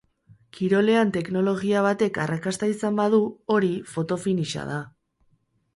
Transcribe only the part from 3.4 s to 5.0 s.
hori foto finish-a da.